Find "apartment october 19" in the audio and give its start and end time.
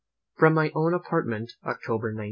0.95-2.19